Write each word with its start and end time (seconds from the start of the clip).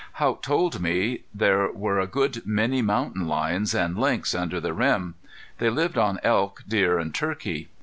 Haught 0.13 0.41
told 0.41 0.81
me 0.81 1.25
there 1.31 1.71
were 1.71 1.99
a 1.99 2.07
good 2.07 2.43
many 2.43 2.81
mountain 2.81 3.27
lions 3.27 3.75
and 3.75 3.95
lynx 3.95 4.33
under 4.33 4.59
the 4.59 4.73
rim. 4.73 5.13
They 5.59 5.69
lived 5.69 5.95
on 5.95 6.19
elk, 6.23 6.63
deer, 6.67 6.97
and 6.97 7.13
turkey. 7.13 7.69